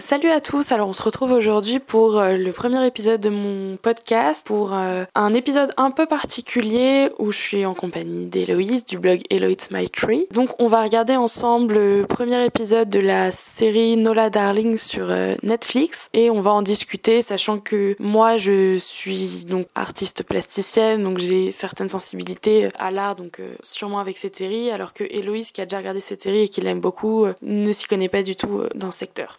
[0.00, 3.76] Salut à tous, alors on se retrouve aujourd'hui pour euh, le premier épisode de mon
[3.76, 8.98] podcast, pour euh, un épisode un peu particulier où je suis en compagnie d'Héloïse du
[8.98, 10.26] blog Hello My Tree.
[10.32, 15.34] Donc on va regarder ensemble le premier épisode de la série Nola Darling sur euh,
[15.42, 21.18] Netflix et on va en discuter sachant que moi je suis donc artiste plasticienne donc
[21.18, 25.66] j'ai certaines sensibilités à l'art donc sûrement avec cette série alors que Héloïse qui a
[25.66, 28.90] déjà regardé cette série et qui l'aime beaucoup ne s'y connaît pas du tout dans
[28.90, 29.38] ce secteur.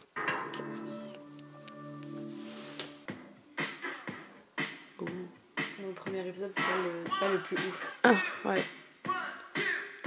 [6.25, 7.93] Épisode, c'est pas, le plus ouf.
[8.03, 8.15] Ah,
[8.45, 8.63] ouais.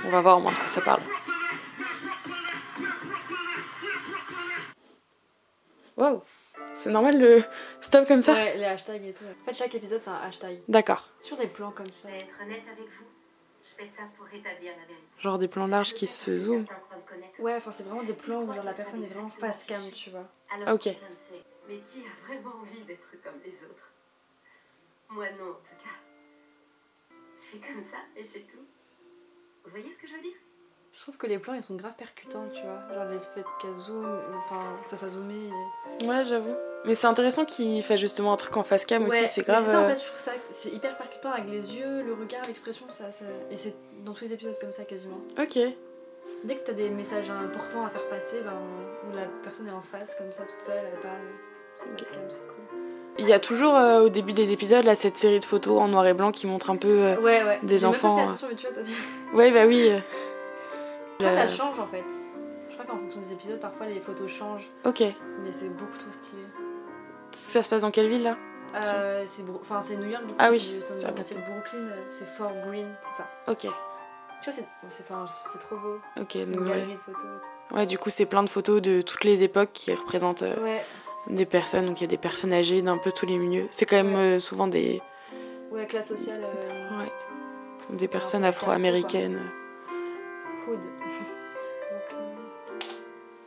[0.05, 1.03] On va voir au moins de quoi ça parle.
[5.97, 6.23] Wow.
[6.75, 7.43] C'est normal le
[7.81, 8.35] stop comme ça?
[8.35, 9.25] Ouais, les hashtags et tout.
[9.25, 10.61] En fait, chaque épisode, c'est un hashtag.
[10.69, 11.09] D'accord.
[11.21, 12.09] Sur des plans comme ça.
[12.11, 13.07] être honnête avec vous.
[13.65, 15.07] Je fais ça pour rétablir la vérité.
[15.19, 16.67] Genre des plans larges qui se zooment.
[17.41, 20.11] Ouais, enfin, c'est vraiment des plans où genre la personne est vraiment face cam, tu
[20.11, 20.29] vois.
[20.55, 20.87] Alors, ok.
[21.69, 23.93] Mais qui a vraiment envie d'être comme les autres?
[25.11, 25.78] Moi non, en tout
[27.53, 28.65] cas comme ça et c'est tout.
[29.65, 30.37] Vous voyez ce que je veux dire?
[30.93, 32.83] Je trouve que les plans ils sont grave percutants, tu vois.
[32.93, 35.51] Genre les fait qu'elle zoom, enfin ça soit zoomé.
[36.05, 36.55] Ouais, j'avoue.
[36.85, 39.65] Mais c'est intéressant qu'il fait justement un truc en face cam aussi, c'est grave.
[39.65, 42.15] C'est ça en euh, fait, je trouve ça c'est hyper percutant avec les yeux, le
[42.15, 45.21] regard, l'expression, ça, ça, et c'est dans tous les épisodes comme ça quasiment.
[45.39, 45.59] Ok.
[46.45, 48.55] Dès que t'as des messages importants à faire passer, ben,
[49.09, 52.19] où la personne est en face comme ça toute seule, elle parle, c'est okay.
[52.29, 52.78] c'est cool.
[53.19, 55.89] Il y a toujours euh, au début des épisodes là cette série de photos en
[55.89, 57.59] noir et blanc qui montre un peu euh, ouais, ouais.
[57.65, 58.17] des enfants.
[58.17, 58.49] Même pas fait euh.
[58.49, 58.83] attention, mais tu vois, toi,
[59.35, 59.91] Ouais, bah oui.
[61.21, 62.05] Je crois que ça change en fait.
[62.69, 64.71] Je crois qu'en fonction des épisodes, parfois les photos changent.
[64.85, 65.01] Ok.
[65.01, 66.43] Mais c'est beaucoup trop stylé.
[67.33, 68.37] Ça se passe dans quelle ville là?
[68.75, 72.87] Euh, c'est enfin c'est New York du coup, ah oui c'est Brooklyn c'est Fort Green
[73.11, 77.25] c'est ça ok tu vois c'est c'est trop beau ok c'est une galerie de photos
[77.71, 80.85] ouais du coup c'est plein de photos de toutes les époques qui représentent ouais
[81.29, 83.69] des personnes, donc il y a des personnes âgées d'un peu tous les milieux.
[83.71, 85.01] C'est quand même euh, souvent des.
[85.71, 86.45] Ouais, classe sociale.
[86.45, 87.13] Euh, ouais.
[87.97, 89.41] Des personnes afro-américaines.
[90.67, 90.81] Hood.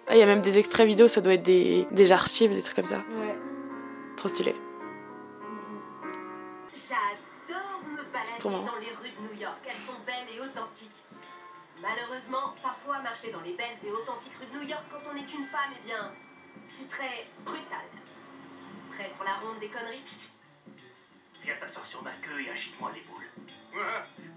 [0.08, 2.62] ah, il y a même des extraits vidéo, ça doit être des, des archives, des
[2.62, 2.98] trucs comme ça.
[2.98, 3.38] Ouais.
[4.18, 4.56] Trop stylé.
[6.88, 9.60] J'adore me balader dans les rues de New York.
[9.66, 10.92] Elles sont belles et authentiques.
[11.82, 15.34] Malheureusement, parfois marcher dans les belles et authentiques rues de New York quand on est
[15.34, 16.12] une femme, eh bien,
[16.78, 17.86] c'est très brutal.
[18.96, 20.04] Prêt pour la ronde des conneries?
[21.44, 23.22] Viens t'asseoir sur ma queue et agite-moi les boules.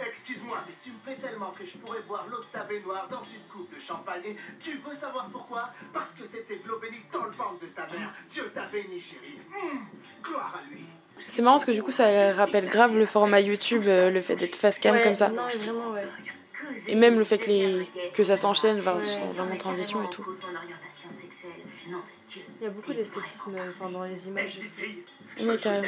[0.00, 3.22] Excuse-moi, mais tu me plais tellement que je pourrais boire l'eau de ta baignoire dans
[3.24, 4.36] une coupe de champagne.
[4.60, 5.70] tu veux savoir pourquoi?
[5.92, 8.12] Parce que c'était de l'eau bénite dans le ventre de ta mère.
[8.30, 9.38] Dieu t'a béni, chérie.
[9.54, 9.86] Hum,
[10.22, 10.84] gloire à lui.
[11.18, 14.36] C'est marrant parce que du coup ça rappelle grave le format YouTube, euh, le fait
[14.36, 15.28] d'être face cam comme ça.
[15.28, 16.06] Non, vraiment, ouais.
[16.86, 17.88] Et même le fait que, les...
[18.14, 19.32] que ça s'enchaîne, enfin, ouais.
[19.34, 20.24] vraiment transition et tout.
[22.64, 24.72] Il y a beaucoup d'esthétisme enfin, dans les images et tout.
[25.40, 25.86] Oui, carrément.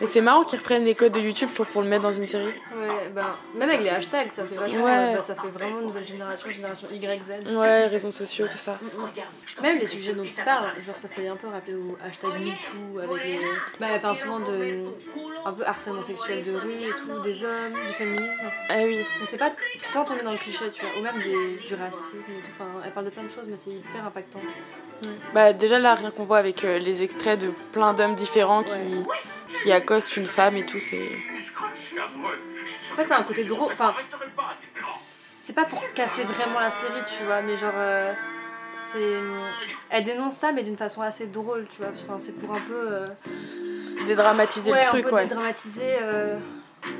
[0.00, 2.12] Et c'est marrant qu'ils reprennent les codes de YouTube, je trouve, pour le mettre dans
[2.12, 2.46] une série.
[2.46, 4.84] Ouais, bah, même avec les hashtags, ça fait vachement.
[4.84, 5.14] Ouais.
[5.14, 7.46] Bah, ça fait vraiment nouvelle génération, génération YZ.
[7.50, 8.78] Ouais, réseaux sociaux, tout ça.
[9.60, 12.98] Même les sujets dont ils parlent, genre ça fait un peu rappeler au hashtag MeToo,
[12.98, 13.40] avec les.
[13.80, 14.84] Bah, elle parle souvent de.
[15.44, 18.46] un peu harcèlement sexuel de rue et tout, des hommes, du féminisme.
[18.68, 19.04] Ah oui.
[19.20, 22.32] Mais c'est pas sans tomber dans le cliché, tu vois, ou même des, du racisme
[22.38, 22.50] et tout.
[22.54, 24.40] Enfin, elle parle de plein de choses, mais c'est hyper impactant.
[25.34, 29.04] Bah déjà là rien qu'on voit avec euh, les extraits de plein d'hommes différents qui,
[29.62, 31.08] qui accostent une femme et tout, c'est...
[32.92, 33.94] En fait c'est un côté drôle, enfin...
[35.44, 37.72] C'est pas pour casser vraiment la série, tu vois, mais genre...
[37.74, 38.12] Euh,
[38.92, 39.18] c'est...
[39.90, 41.90] Elle dénonce ça mais d'une façon assez drôle, tu vois.
[41.90, 42.86] Enfin, c'est pour un peu...
[42.92, 43.08] Euh,
[44.06, 45.26] dédramatiser le truc, un peu ouais.
[45.26, 45.96] dédramatiser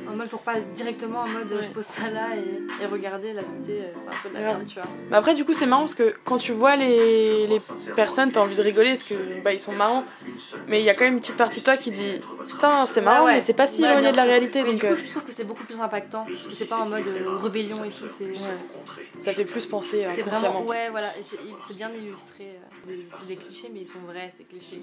[0.09, 3.43] en mode pour pas directement en mode je pose ça là et, et regarder la
[3.45, 4.85] société euh, c'est un peu de la merde tu vois.
[5.11, 7.61] Mais après du coup c'est marrant parce que quand tu vois les, les
[7.97, 10.05] personnes t'as envie de rigoler parce que bah ils sont marrants
[10.69, 13.01] mais il y a quand même une petite partie de toi qui dit putain c'est
[13.01, 15.11] marrant mais c'est pas si éloigné de la réalité mais donc du coup, euh, je
[15.11, 17.91] trouve que c'est beaucoup plus impactant parce que c'est pas en mode euh, rébellion et
[17.91, 18.33] tout c'est
[19.19, 22.59] ça fait plus penser c'est vraiment ouais voilà c'est bien illustré
[23.11, 24.81] c'est des clichés mais ils sont vrais ces clichés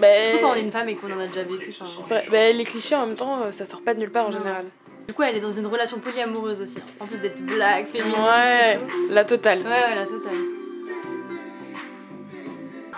[0.00, 1.74] bah, surtout quand on est une femme et qu'on en a déjà vécu
[2.30, 4.66] bah, les clichés en même temps ça sort pas de nulle part en général.
[5.06, 6.78] Du coup, elle est dans une relation polyamoureuse aussi.
[6.98, 8.18] En plus d'être black, féministe.
[8.18, 9.60] Ouais, la totale.
[9.60, 10.55] Ouais, ouais, la totale.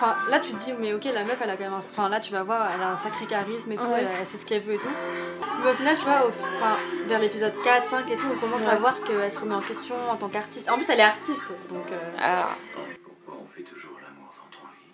[0.01, 1.79] Enfin, là, tu te dis, mais ok, la meuf, elle a quand même un.
[1.79, 4.45] Enfin, là, tu vas voir, elle a un sacré charisme et tout, elle, sait ce
[4.45, 4.87] qu'elle veut et tout.
[5.61, 8.77] Mais au final, tu vois, enfin, vers l'épisode 4, 5 et tout, on commence à
[8.77, 10.69] voir qu'elle se remet en question en tant qu'artiste.
[10.69, 11.91] En plus, elle est artiste, donc.
[11.91, 12.11] Euh...
[12.17, 12.55] Ah.
[13.03, 14.93] Pourquoi on fait toujours l'amour dans ton lit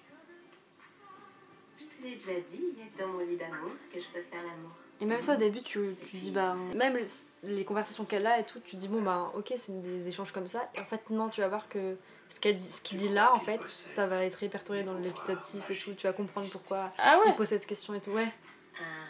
[1.78, 4.72] Je te l'ai déjà dit, dans mon lit d'amour, que je peux faire l'amour.
[5.01, 6.98] Et même ça au début, tu, tu dis, bah, même
[7.44, 10.48] les conversations qu'elle a et tout, tu dis, bon, bah, ok, c'est des échanges comme
[10.48, 10.68] ça.
[10.74, 11.96] Et en fait, non, tu vas voir que
[12.30, 15.94] ce qu'il dit, là, en fait, ça va être répertorié dans l'épisode 6 et tout.
[15.94, 18.12] Tu vas comprendre pourquoi Ah il pose cette question et tout.
[18.12, 18.27] Ouais.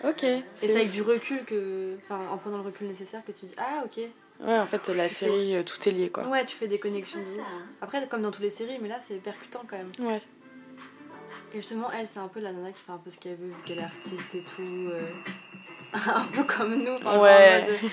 [0.03, 0.23] ok.
[0.23, 1.97] Et C'est avec du recul que.
[2.03, 3.99] Enfin, en prenant le recul nécessaire que tu dis Ah, ok.
[4.41, 6.27] Ouais, en fait, la série, euh, tout est lié, quoi.
[6.27, 7.19] Ouais, tu fais des connexions.
[7.19, 7.47] de ouf.
[7.81, 9.91] Après, comme dans toutes les séries, mais là, c'est percutant quand même.
[9.99, 10.21] Ouais.
[11.53, 13.47] Et justement, elle, c'est un peu la nana qui fait un peu ce qu'elle veut,
[13.47, 14.61] vu qu'elle est artiste et tout.
[14.91, 15.09] euh,
[15.93, 16.95] un peu comme nous.
[16.95, 17.63] enfin, Ouais.
[17.63, 17.91] en mode,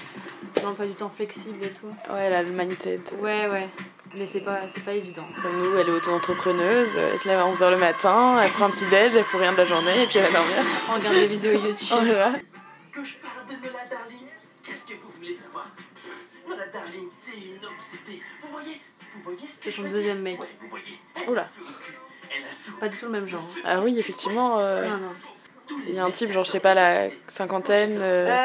[0.57, 1.87] Dans l'emploi du temps flexible et tout.
[2.13, 3.01] Ouais, elle a le mindset.
[3.21, 3.69] Ouais, ouais.
[4.15, 5.27] Mais c'est pas, c'est pas évident.
[5.41, 8.71] Comme nous, elle est auto-entrepreneuse, elle se lève à 11h le matin, elle prend un
[8.71, 10.57] petit déj, elle fout rien de la journée et puis elle va dormir.
[10.91, 11.99] On regarde des vidéos YouTube.
[12.93, 14.27] Que je parle de Nola Darling
[14.63, 15.67] Qu'est-ce que vous voulez savoir?
[16.47, 18.23] Nola Darling, c'est une obsédée.
[18.43, 18.81] Vous voyez
[19.15, 20.25] Vous voyez ce que C'est je son veux deuxième dire?
[20.25, 20.41] mec.
[20.41, 21.49] Ouais, vous voyez Oula.
[22.81, 23.49] Pas du tout le même genre.
[23.65, 25.13] Ah oui, effectivement, euh, Non, non.
[25.85, 28.37] Il y a un type, genre, je sais pas, la cinquantaine, euh,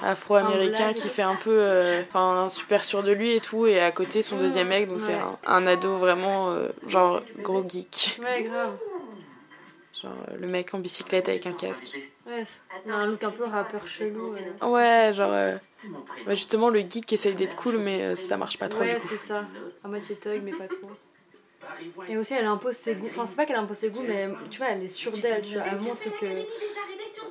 [0.00, 3.92] afro-américain qui fait un peu, euh, enfin, super sûr de lui et tout, et à
[3.92, 8.18] côté son deuxième mec, donc c'est un, un ado vraiment, euh, genre, gros geek.
[8.22, 8.78] Ouais, grave.
[10.00, 12.00] Genre, le mec en bicyclette avec un casque.
[12.26, 12.44] Ouais,
[12.84, 14.34] il a un look un peu rappeur chelou.
[14.62, 15.30] Ouais, genre,
[16.26, 19.48] bah, justement, le geek essaye d'être cool, mais ça marche pas trop Ouais, c'est ça.
[19.82, 20.96] À moitié thug, mais pas trop.
[22.08, 23.08] Et aussi, elle impose ses goûts.
[23.10, 25.42] Enfin, c'est pas qu'elle impose ses goûts, mais tu vois, elle est sûre d'elle.
[25.42, 26.44] Tu vois, elle montre que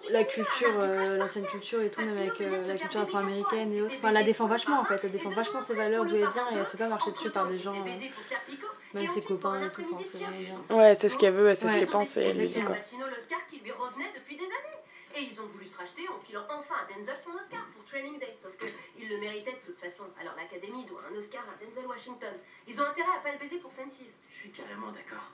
[0.09, 3.95] la culture, euh, l'ancienne culture et tout, même avec euh, la culture afro-américaine et autres,
[3.97, 4.99] enfin, elle la défend vachement en fait.
[5.03, 7.29] Elle défend vachement ses valeurs, d'où elle vient, et elle se fait pas marcher dessus
[7.29, 9.83] par des gens, euh, même ses copains et tout.
[9.93, 10.77] Enfin, c'est vraiment bien.
[10.77, 12.75] Ouais, c'est ce qu'elle veut, c'est ce qu'elle pense et elle lui dit quoi.
[12.75, 14.79] Pacino l'Oscar qui lui revenait depuis des années.
[15.15, 18.19] Et ils ont voulu se racheter en filant enfin à Denzel son Oscar pour Training
[18.19, 18.37] Day.
[18.41, 18.88] Sauf que il
[19.19, 20.03] le méritait de toute façon.
[20.19, 22.33] Alors l'Académie doit un Oscar à Denzel Washington.
[22.67, 23.93] Ils ont intérêt à pas le baiser pour Fences.
[24.31, 25.31] Je suis carrément d'accord.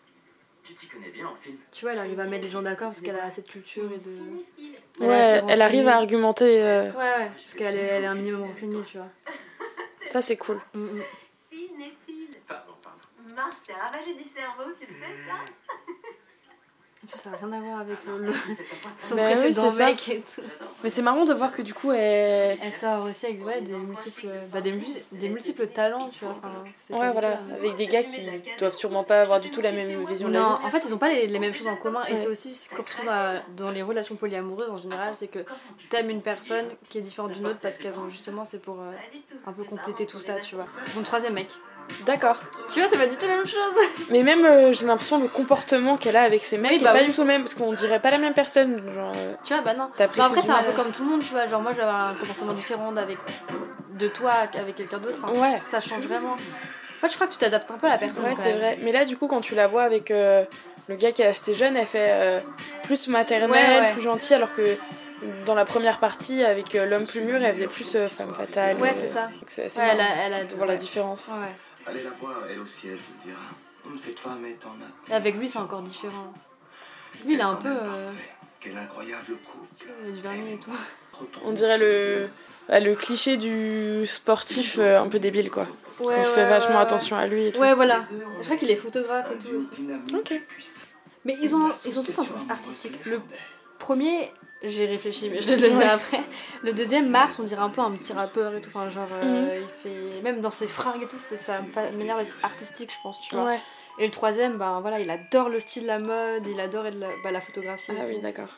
[0.63, 1.57] Tu t'y connais bien en film.
[1.71, 3.99] Tu vois, elle arrive à mettre les gens d'accord parce qu'elle a cette culture et
[3.99, 4.15] de.
[4.15, 4.79] Cinéphile.
[4.99, 8.15] Elle Ouais, elle arrive à argumenter, euh, Ouais, ouais, parce qu'elle est, elle est un
[8.15, 9.09] minimum renseignée, tu vois.
[10.07, 10.59] ça c'est cool.
[10.73, 11.03] Mm, mm.
[11.51, 12.37] Cinéphile.
[12.47, 13.35] Pardon, pardon.
[13.35, 15.45] Marc, t'es ravagé du cerveau, tu le sais ça?
[17.07, 18.33] Tu ça n'a rien à voir avec le, le-
[19.01, 19.85] son Bah oui, précédent ça.
[19.85, 20.41] mec et tout.
[20.83, 22.57] Mais c'est marrant de voir que du coup, elle...
[22.61, 26.35] Elle sort aussi avec ouais, des, multiples, bah, des, mu- des multiples talents, tu vois.
[26.37, 26.63] Enfin,
[26.97, 28.21] Ouais, voilà, avec des gars qui
[28.59, 30.65] doivent sûrement pas avoir du tout la même vision de la Non, vie.
[30.65, 32.05] en fait, ils ont pas les, les mêmes choses en commun.
[32.07, 35.39] Et c'est aussi ce qu'on retrouve dans, dans les relations polyamoureuses en général c'est que
[35.89, 38.79] tu aimes une personne qui est différente d'une autre parce qu'elles ont justement, c'est pour
[38.81, 38.91] euh,
[39.45, 40.65] un peu compléter tout ça, tu vois.
[40.95, 41.49] Mon troisième mec.
[42.05, 42.39] D'accord.
[42.71, 43.73] Tu vois, c'est pas du tout la même chose.
[44.09, 46.91] Mais même, euh, j'ai l'impression le comportement qu'elle a avec ses mecs Oui, est bah
[46.93, 47.05] pas oui.
[47.07, 48.81] du tout le même, parce qu'on dirait pas la même personne.
[48.93, 49.89] Genre, euh, Tu vois, bah non.
[50.17, 51.47] Non, après, c'est un peu comme tout le monde, tu vois.
[51.47, 53.17] Genre, moi, je vais avoir un comportement différent avec,
[53.97, 55.19] de toi avec quelqu'un d'autre.
[55.23, 55.57] Enfin, Ouais.
[55.57, 56.33] Ça change vraiment.
[56.33, 58.23] En fait, je crois que tu t'adaptes un peu à la personne.
[58.25, 58.77] Ouais, c'est vrai.
[58.81, 60.43] Mais là, du coup, quand tu la vois avec euh,
[60.87, 62.39] le gars qui a acheté jeune, elle fait euh,
[62.83, 63.93] plus maternelle, Ouais, ouais.
[63.93, 64.77] plus gentille, alors que
[65.45, 68.77] dans la première partie, avec l'homme plus mûr, elle faisait plus femme fatale.
[68.77, 69.23] Ouais, c'est ça.
[69.23, 71.27] donc C'est assez Ouais, elle a, elle a de voir la différence.
[71.29, 71.51] Ouais.
[71.87, 73.97] Allez la voir, elle aussi, elle vous dira.
[73.97, 75.11] Cette femme est en a.
[75.11, 76.33] Et avec lui, c'est encore différent.
[77.23, 78.11] Lui, il a un peu euh,
[78.59, 79.59] Quel incroyable coup.
[79.77, 80.71] tu vois, du vernis et tout.
[81.43, 82.27] On dirait le,
[82.67, 85.67] bah, le cliché du sportif euh, un peu débile, quoi.
[85.99, 87.61] Ouais, On fait vachement ouais, attention à lui et tout.
[87.61, 88.05] Ouais, voilà.
[88.39, 89.71] Je crois qu'il est photographe et tout aussi.
[90.13, 90.33] Ok.
[91.23, 93.05] Mais ils ont, ils ont tous un truc artistique.
[93.05, 93.21] Le
[93.79, 94.31] premier,
[94.69, 95.85] j'ai réfléchi, mais je vais te le dire Ouais.
[95.85, 96.21] après.
[96.63, 98.69] Le deuxième, Mars, on dirait un peu un petit rappeur et tout.
[98.73, 99.63] Enfin, genre, euh, Mhm.
[99.63, 100.21] il fait.
[100.21, 101.61] Même dans ses fringues et tout, c'est sa
[101.97, 103.45] manière d'être artistique, je pense, tu vois.
[103.45, 103.59] Ouais.
[103.99, 106.91] Et le troisième, ben voilà, il adore le style, la mode, il adore la,
[107.23, 107.91] bah, la photographie.
[107.91, 108.11] et Ah tout.
[108.11, 108.49] oui, d'accord.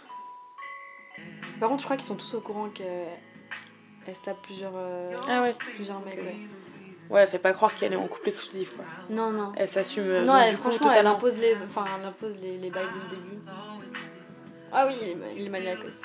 [1.60, 5.42] Par contre, je crois qu'ils sont tous au courant qu'elle se tape plusieurs, euh, Ah
[5.42, 5.56] ouais.
[5.76, 6.18] plusieurs mecs.
[6.20, 6.24] Ok.
[6.26, 6.36] Ouais.
[7.10, 8.84] Ouais, elle fait pas croire qu'elle est en couple exclusif, quoi.
[9.10, 9.54] Non, non.
[9.56, 10.04] Elle s'assume.
[10.08, 13.16] euh, non, elle, coup, franchement, elle impose les, enfin, elle impose les, les bails dès
[13.16, 13.38] le début.
[14.72, 16.02] Ah oui, il est, ma- il est maniaque aussi.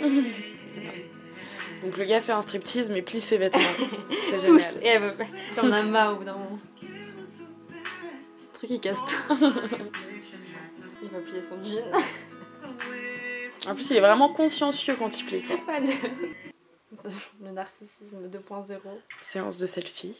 [1.82, 3.60] Donc le gars fait un striptease mais plie ses vêtements.
[4.30, 4.58] C'est Tous.
[4.60, 4.82] génial.
[4.82, 5.26] Et elle veut pas.
[5.56, 6.58] T'en as marre au bout d'un moment.
[6.82, 9.34] Le truc, il casse tout.
[11.02, 11.84] il va plier son jean.
[13.66, 15.42] En plus, il est vraiment consciencieux quand il plie.
[15.42, 15.80] Quoi.
[15.80, 15.90] De-
[17.44, 18.78] Le narcissisme 2.0.
[19.22, 20.16] Séance de selfie.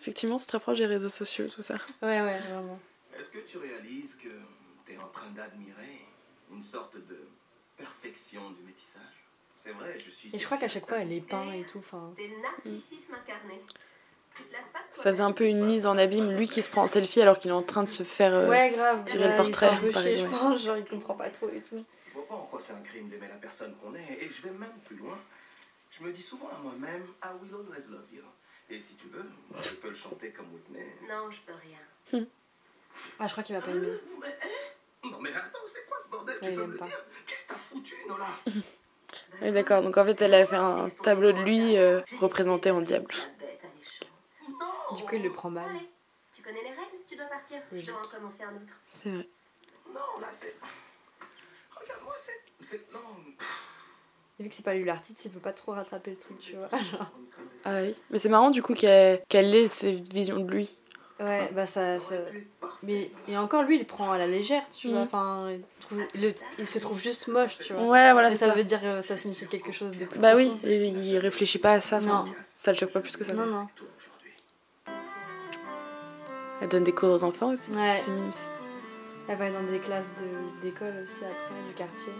[0.00, 1.74] Effectivement, c'est très proche des réseaux sociaux, tout ça.
[2.02, 2.78] Ouais, ouais, vraiment.
[3.18, 4.28] Est-ce que tu réalises que
[4.86, 6.01] tu es en train d'admirer
[6.52, 7.18] une sorte de
[7.76, 9.24] perfection du métissage
[9.64, 10.34] C'est vrai, je suis.
[10.34, 11.78] Et je crois qu'à chaque fois, elle est peint et tout.
[11.78, 13.60] Enfin, narcissisme incarné.
[14.36, 16.62] Tu te lasses pas de Ça faisait un peu une mise en abîme, lui qui
[16.62, 18.32] se prend en selfie alors qu'il est en train de se faire.
[18.32, 19.04] euh, ouais, grave.
[19.04, 20.30] tirer le Ouais, portrait, Il est pareil, chier, ouais.
[20.30, 20.62] je pense.
[20.64, 21.84] Genre, il comprend pas trop et tout.
[22.08, 24.42] Je vois pas en quoi c'est un crime d'aimer la personne qu'on est, et je
[24.42, 25.18] vais même plus loin.
[25.90, 28.22] Je me dis souvent à moi-même, I will always love you.
[28.70, 29.24] Et si tu veux,
[29.62, 30.86] je peux le chanter comme Whitney.
[31.08, 32.24] Non, je peux rien.
[33.18, 33.88] Ah, je crois qu'il va pas aimer.
[34.20, 35.08] Mais, hein?
[35.10, 35.81] Non mais attends, c'est
[36.12, 36.86] bordel Ouais, Tu peux me pas.
[36.86, 38.26] dire Qu'est-ce que t'as foutu, Nola?
[39.42, 39.82] Oui, d'accord.
[39.82, 43.12] Donc en fait, elle a fait un tableau de lui euh, représenté en diable.
[44.48, 45.64] Non Du coup, il le prend mal.
[45.68, 45.88] Allez,
[46.34, 46.96] tu connais les règles?
[47.08, 47.58] Tu dois partir.
[47.72, 48.72] Je dois en commencer un autre.
[49.02, 49.26] C'est vrai.
[49.88, 50.54] Non, là, c'est.
[51.80, 52.66] Regarde-moi, c'est.
[52.66, 53.00] c'est- Non.
[54.38, 56.56] Et vu que c'est pas lui l'artiste, il peut pas trop rattraper le truc, tu
[56.56, 56.68] vois.
[57.64, 57.96] Ah oui.
[58.10, 60.80] Mais c'est marrant du coup qu'elle qu'elle ait cette vision de lui.
[61.20, 62.00] Ouais, bah ça.
[62.00, 62.14] ça...
[62.82, 65.00] Mais et encore lui, il prend à la légère, tu vois.
[65.00, 65.04] Mhm.
[65.04, 67.82] Enfin, il, trouve- le- il se trouve juste moche, tu vois.
[67.82, 68.54] Ouais, voilà, Et c'est ça ça.
[68.56, 70.18] veut dire, euh, ça signifie quelque chose de plus.
[70.18, 71.98] Bah oui, et il réfléchit pas à ça.
[71.98, 72.32] enfin, Non.
[72.54, 73.34] Ça le choque pas plus que ça.
[73.34, 73.68] Non, non.
[76.60, 77.70] Elle donne des cours aux enfants aussi.
[77.70, 77.94] Ouais.
[78.04, 78.30] C'est mimes.
[79.28, 82.12] Elle va dans des classes de- d'école aussi après, du quartier.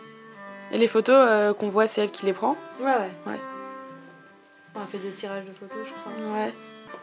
[0.71, 3.11] Et les photos euh, qu'on voit, c'est elle qui les prend Ouais, ouais.
[3.27, 3.41] Ouais.
[4.77, 6.13] Elle fait des tirages de photos, je crois.
[6.33, 6.53] Ouais.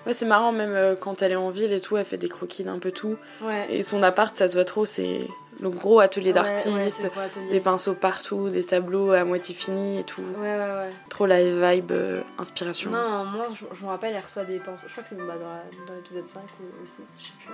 [0.06, 2.30] Ouais, c'est marrant, même euh, quand elle est en ville et tout, elle fait des
[2.30, 3.18] croquis d'un peu tout.
[3.42, 3.68] Ouais.
[3.70, 5.28] Et son appart, ça se voit trop, c'est
[5.60, 7.10] le gros atelier ouais, d'artistes,
[7.52, 10.22] des pinceaux partout, des tableaux à moitié finis et tout.
[10.38, 10.92] Ouais, ouais, ouais.
[11.10, 12.92] Trop la vibe euh, inspiration.
[12.92, 14.88] Non, moi, je, je me rappelle, elle reçoit des pinceaux.
[14.88, 17.54] Je crois que c'est bah, dans, dans l'épisode 5 ou, ou 6, je sais plus.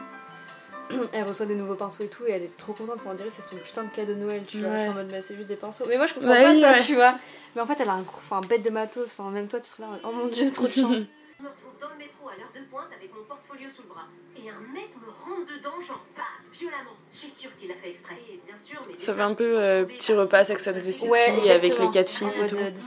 [1.14, 3.00] Elle reçoit des nouveaux pinceaux et tout, et elle est trop contente.
[3.08, 4.70] On dirait que c'est son putain de cadeau de Noël, tu vois.
[4.70, 4.76] Ouais.
[4.78, 5.86] Je suis en mode, mais c'est juste des pinceaux.
[5.90, 6.82] Mais moi, je comprends Bah pas oui, ça, ouais.
[6.84, 7.16] tu vois.
[7.56, 8.04] Mais en fait, elle a un,
[8.38, 9.06] un bête de matos.
[9.18, 9.98] Enfin, même toi, tu serais là.
[10.04, 10.98] Oh mon dieu, trop de chance.
[11.38, 13.90] Je me retrouve dans le métro à l'heure de pointe avec mon portfolio sous le
[13.90, 14.08] bras.
[14.38, 16.24] Et un mec me rentre dedans, genre bam,
[16.54, 16.96] violemment.
[17.14, 18.16] Je suis sûre qu'il a fait exprès.
[18.32, 21.08] Et bien sûr, mais Ça fait un peu euh, petit repas Sex and the City
[21.10, 22.56] Ouais, avec les quatre filles En et tout.
[22.56, 22.80] euh, Grave.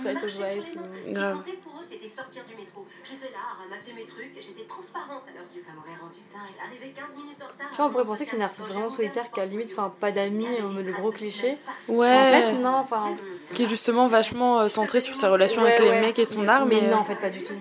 [0.64, 2.86] Ce qui comptait pour eux, c'était sortir du métro.
[3.04, 5.62] J'étais là à ramasser mes trucs et j'étais transparente à leurs yeux.
[5.66, 6.56] Ça m'aurait rendu dingue.
[6.64, 7.68] Arrivé 15 minutes en retard.
[7.70, 9.92] Tu vois, on pourrait penser que c'est une artiste vraiment solitaire qui a limite enfin,
[10.00, 11.58] pas d'amis en mode le gros cliché.
[11.86, 13.16] Ouais, En fait, non, enfin.
[13.54, 16.00] qui est justement vachement euh, centré sur sa relation Ouais, avec les ouais.
[16.00, 17.54] mecs et son art, Mais mais, non, euh, en fait, pas du tout.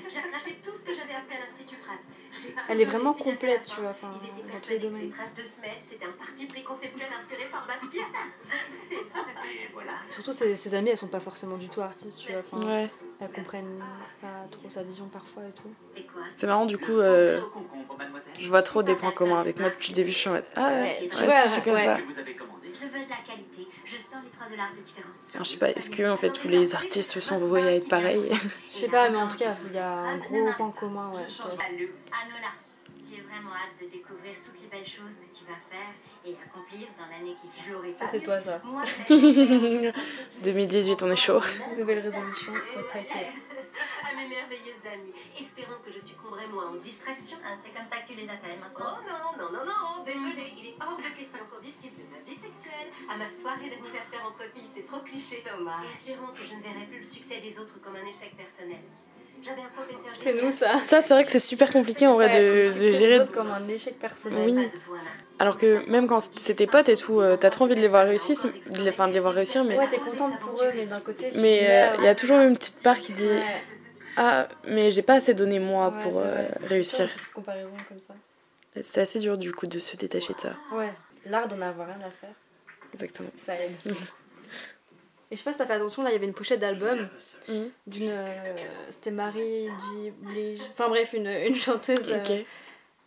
[2.69, 4.13] Elle est vraiment complète, tu vois, enfin,
[4.51, 5.12] dans tous les domaines.
[10.12, 12.41] Surtout, ses, ses amies, elles sont pas forcément du tout artistes, tu vois.
[12.41, 12.89] Enfin, ouais.
[13.19, 13.81] Elles comprennent
[14.21, 15.69] pas trop sa vision parfois et tout.
[15.95, 17.41] C'est quoi C'est marrant du coup, euh,
[18.39, 20.12] je vois trop des points communs avec moi depuis le début.
[20.12, 21.97] Je suis en mode ah ouais, Ouais, ouais, ouais.
[22.79, 23.67] Je veux de la qualité.
[23.86, 25.15] Je sens les traces de l'art de différence.
[25.34, 27.88] Alors, je sais pas, est-ce que en fait tous les artistes sont voués à être
[27.88, 28.29] pareils
[28.69, 31.22] Je sais pas, mais en tout cas, il y a un gros point commun, ouais.
[31.22, 32.53] Anola,
[33.10, 35.93] j'ai vraiment hâte de découvrir toutes les belles choses que tu vas faire
[36.25, 37.93] et accomplir dans l'année qui vient.
[37.96, 38.62] Ça, c'est toi, ça.
[38.63, 38.84] Moi,
[40.43, 41.41] 2018, on est chaud.
[41.77, 43.29] Nouvelle résolution au taquet.
[44.08, 47.36] À mes merveilleuses amies, espérons que je succomberai moins aux distractions.
[47.44, 49.04] Ah, c'est comme ça que tu les appelles Oh maintenant.
[49.04, 52.40] non, non, non, non, désolé, il est hors de question qu'on discute de ma vie
[52.40, 52.88] sexuelle.
[53.12, 55.44] À ma soirée d'anniversaire entre filles, c'est trop cliché.
[55.44, 55.92] Dommage.
[56.00, 58.80] Espérons que je ne verrai plus le succès des autres comme un échec personnel.
[59.44, 60.12] J'avais un professeur.
[60.16, 60.80] C'est nous, ça.
[60.80, 63.20] Ça, c'est vrai que c'est super compliqué en vrai Ouais, de, de gérer.
[63.28, 64.48] comme un échec personnel.
[64.48, 64.72] Oui.
[65.40, 67.88] Alors que même quand c'est tes potes et tout, euh, t'as trop envie de les
[67.88, 68.36] voir réussir,
[68.72, 71.02] de les, enfin, de les voir réussir, mais Ouais, t'es contente pour eux, mais d'un
[71.02, 73.62] côté, mais euh, il y a toujours une petite part qui dit Ouais.
[74.17, 77.09] Ah mais j'ai pas assez donné moi Ouais, pour euh, réussir.
[78.81, 80.53] C'est assez dur du coup de se détacher de ça.
[80.71, 80.91] Ouais.
[81.25, 82.33] L'art d'en avoir rien à faire,
[82.93, 83.29] Exactement.
[83.45, 83.71] ça aide.
[85.29, 87.09] Et je sais pas si t'as fait attention, là il y avait une pochette d'album
[87.50, 87.69] Mhm.
[87.88, 88.09] d'une.
[88.09, 88.55] euh,
[88.91, 90.12] C'était Marie J.
[90.12, 90.62] Blige.
[90.71, 92.09] Enfin bref, une, une chanteuse.
[92.12, 92.45] euh, Ok.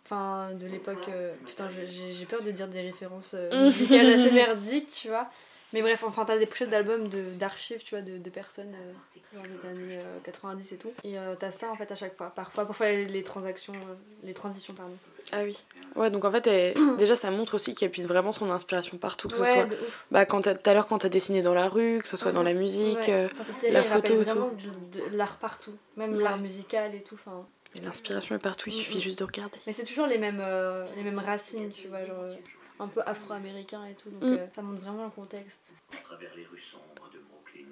[0.04, 1.08] Enfin, de l'époque.
[1.08, 3.64] euh, putain, j'ai peur de dire des références euh, Mhm.
[3.66, 5.30] musicales assez merdiques, tu vois.
[5.72, 8.92] Mais bref, enfin, t'as des pochettes d'albums de- d'archives, tu vois, de, de personnes euh,
[9.36, 10.92] dans les années euh, 90 et tout.
[11.04, 12.30] Et euh, t'as ça en fait à chaque fois.
[12.34, 14.94] Parfois, parfois les, les transactions, euh, les transitions, pardon.
[15.32, 15.62] Ah oui.
[15.94, 19.28] Ouais donc en fait elle- déjà ça montre aussi qu'elle puise vraiment son inspiration partout
[19.28, 19.64] que ce soit.
[19.66, 20.06] de ouf.
[20.10, 22.32] Bah quand t'as- tout à l'heure quand t'as dessiné dans la rue, que ce soit
[22.32, 23.10] dans la musique, Ouais.
[23.12, 24.48] euh, Enfin, cette série, la elle rappelle photo et vraiment
[24.92, 26.22] de, de l'art partout, même Ouais.
[26.24, 27.14] l'art musical et tout.
[27.14, 27.46] Enfin,
[27.84, 29.00] l'inspiration est partout, il suffit Mhm.
[29.02, 29.56] juste de regarder.
[29.68, 32.34] mais c'est toujours les mêmes, euh, les mêmes racines, tu vois, genre euh,
[32.80, 34.10] un peu afro-américain et tout.
[34.10, 34.34] Donc Mm.
[34.34, 35.72] euh, ça montre vraiment le contexte.
[35.92, 37.68] À travers les rues sombres de Brooklyn,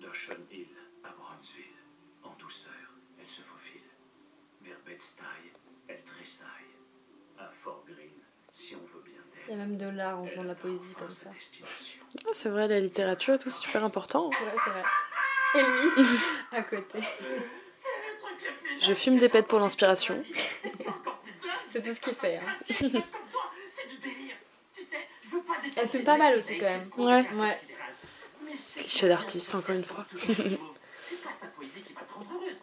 [0.00, 0.68] d'Ocean Hill
[1.02, 1.64] à Brownsville,
[2.22, 2.70] en douceur,
[3.18, 3.80] elle se faufile.
[4.62, 5.50] Vers Bed-Stuy,
[5.88, 6.48] elle tressaille.
[7.38, 8.22] À Fort Greene,
[8.52, 9.66] si on veut bien Il y a d'elle.
[9.68, 11.30] même de l'art en faisant de la poésie comme ça.
[12.26, 14.28] Ah, c'est vrai la littérature et tout c'est super important.
[14.28, 14.82] Ouais, c'est vrai.
[15.56, 16.06] Et lui,
[16.52, 17.00] à côté.
[18.82, 20.22] Je fume des pètes pour l'inspiration.
[21.68, 22.36] C'est tout ce qu'il fait.
[22.36, 22.42] hein.
[22.68, 24.36] C'est du délire.
[24.74, 26.90] Tu sais, je veux pas dépenser Elle fume pas mal aussi quand même.
[26.96, 27.26] Ouais.
[27.34, 27.58] Ouais.
[28.76, 30.06] Cliché d'artiste encore une fois.
[30.10, 30.58] C'est
[31.22, 32.56] pas sa poésie qui va te rendre heureuse.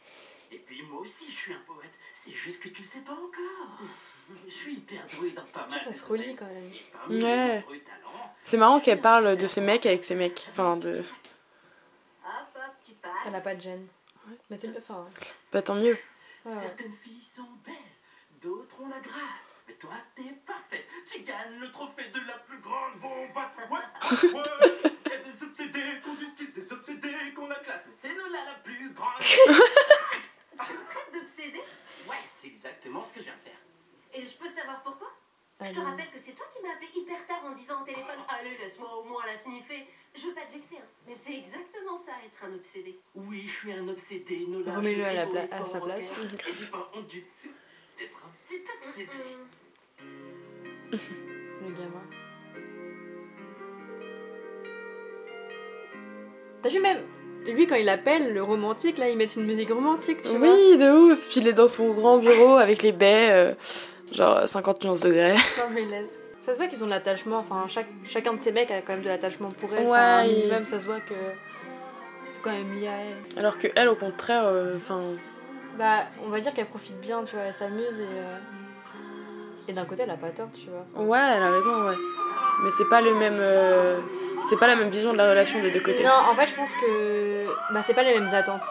[0.52, 1.92] Et puis moi aussi, je suis un poète.
[2.24, 3.80] C'est juste que tu le sais pas encore.
[4.48, 5.80] Je suis hyper doué dans pas mal.
[5.80, 7.22] Ça, se relie quand même.
[7.22, 7.66] Ouais.
[8.44, 10.48] C'est marrant qu'elle parle de ses mecs avec ses mecs.
[10.52, 11.00] Enfin de.
[11.00, 13.12] Hop, hop, tu passes.
[13.26, 13.88] Elle a pas de gêne.
[14.50, 15.08] Mais c'est enfin.
[15.52, 15.98] Bah tant mieux.
[16.46, 16.62] Ouais, ouais.
[16.62, 17.76] Certaines filles sont belles,
[18.42, 19.20] d'autres ont la grâce.
[19.68, 20.88] Mais toi, t'es parfaite.
[21.10, 23.52] Tu gagnes le trophée de la plus grande bombasse.
[23.70, 23.80] Ouais,
[24.34, 24.92] ouais.
[25.06, 27.82] Il y a des obsédés qu'on distille, des obsédés qu'on la classe.
[27.88, 29.20] Mais c'est nous-là la plus grande.
[30.64, 31.62] Tu me traites d'obsédé
[32.08, 33.60] Ouais, c'est exactement ce que je viens de faire.
[34.14, 35.12] Et je peux savoir pourquoi?
[35.60, 36.20] Je te rappelle que
[37.52, 39.88] en disant au téléphone Allez, laisse-moi au moins la sniffer.
[40.16, 43.00] Je veux pas te vexer, hein, mais c'est exactement ça, être un obsédé.
[43.16, 44.76] Oui, je suis un obsédé, Nola.
[44.76, 46.20] Remets-le à la pla- à sa place.
[46.20, 47.50] Et j'ai pas honte du tout
[47.98, 49.10] d'être un petit obsédé.
[51.62, 52.02] Le gamin.
[56.64, 56.98] T'as vu même
[57.48, 60.48] lui quand il appelle le romantique là, ils mettent une musique romantique, tu vois.
[60.54, 61.28] Oui, de ouf.
[61.30, 63.54] Puis il est dans son grand bureau avec les baies, euh,
[64.12, 65.36] genre 50 nuances degrés.
[65.58, 66.20] Non mais laisse.
[66.40, 68.94] Ça se voit qu'ils ont de l'attachement, enfin chaque, chacun de ces mecs a quand
[68.94, 69.88] même de l'attachement pour elle.
[69.88, 73.40] Enfin, Ouais, il- minimum, ça se voit que ils sont quand même liés à elle.
[73.40, 75.02] Alors que elle, au contraire, euh, enfin.
[75.80, 78.04] Bah, on va dire qu'elle profite bien, tu vois, elle s'amuse et.
[78.04, 78.38] euh,
[79.68, 80.86] Et d'un côté, elle a pas tort, tu vois.
[81.06, 81.96] ouais, elle a raison, ouais.
[82.64, 83.38] Mais c'est pas le même.
[83.40, 84.00] euh,
[84.50, 86.04] C'est pas la même vision de la relation des deux côtés.
[86.04, 87.46] Non, en fait, je pense que.
[87.74, 88.66] Bah, c'est pas les mêmes attentes.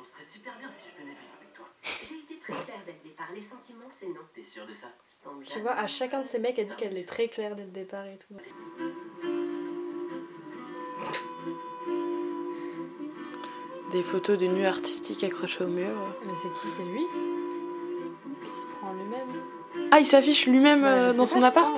[0.00, 1.66] On serait super bien si je venais vivre avec toi.
[1.82, 3.26] J'ai été très claire dès le départ.
[3.34, 4.20] Les sentiments, c'est non.
[4.34, 4.86] T'es sûr de ça?
[5.46, 7.70] Tu vois, à chacun de ces mecs, elle dit qu'elle est très claire dès le
[7.70, 8.34] départ et tout.
[13.92, 15.90] Des photos de nus artistiques accrochées au mur.
[16.26, 16.68] Mais c'est qui?
[16.76, 17.04] C'est lui?
[19.90, 21.74] Ah, il s'affiche lui-même Bah, euh, dans son pas, appart.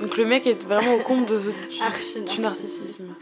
[0.00, 3.14] Donc le mec est vraiment au compte de, du, Archi du narcissisme.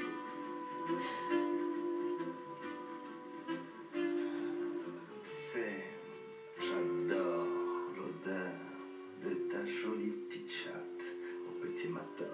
[5.53, 5.85] C'est.
[6.59, 7.47] J'adore
[7.97, 8.53] l'odeur
[9.23, 11.03] de ta jolie petite chatte
[11.47, 12.31] au petit matin.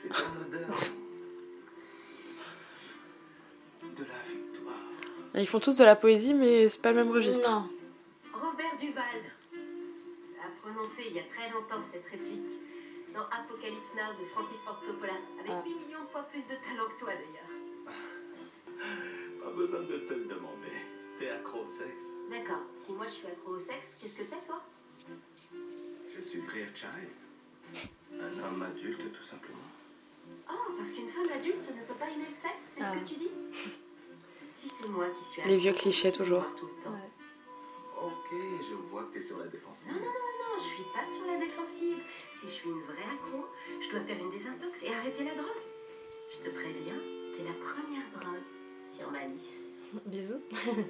[0.00, 0.76] C'est une odeur
[3.96, 4.74] de la victoire.
[5.34, 7.50] Ils font tous de la poésie, mais c'est pas le même registre.
[7.50, 7.68] Non.
[10.98, 12.60] Il y a très longtemps cette réplique
[13.14, 15.62] dans Apocalypse Now de Francis Ford Coppola, avec Ah.
[15.64, 17.52] 8 millions de fois plus de talent que toi d'ailleurs.
[19.44, 20.74] Pas besoin de te le demander.
[21.18, 21.96] T'es accro au sexe.
[22.30, 24.62] D'accord, si moi je suis accro au sexe, qu'est-ce que t'es toi?
[26.14, 27.10] Je suis Clear Child.
[28.20, 29.58] Un homme adulte, tout simplement.
[30.50, 32.92] Oh, parce qu'une femme adulte ne peut pas aimer le sexe, c'est Ah.
[32.94, 33.30] ce que tu dis?
[34.58, 36.40] Si c'est moi qui suis Les accro, vieux clichés, toujours.
[36.40, 36.90] voir Tout le temps.
[36.90, 37.10] Ouais.
[38.02, 38.30] Ok,
[38.68, 39.86] je vois que t'es sur la défensive.
[39.88, 42.02] Non, non, non, non, non, je suis pas sur la défensive.
[42.40, 43.46] Si je suis une vraie accro,
[43.80, 45.62] je dois faire une désintox et arrêter la drogue.
[46.30, 46.98] Je te préviens,
[47.36, 48.42] t'es la première drogue
[48.96, 49.60] sur ma liste.
[50.06, 50.42] Bisous.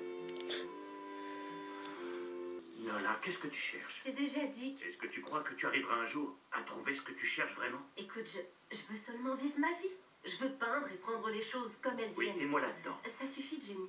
[2.80, 4.02] Nola, qu'est-ce que tu cherches?
[4.04, 6.94] Je t'ai déjà dit Est-ce que tu crois que tu arriveras un jour à trouver
[6.94, 7.80] ce que tu cherches vraiment?
[7.96, 8.40] Écoute, je,
[8.76, 9.90] je veux seulement vivre ma vie.
[10.24, 12.48] Je veux peindre et prendre les choses comme elles Oui, et viennent.
[12.48, 12.96] moi là-dedans.
[13.08, 13.88] Ça suffit, Jenny.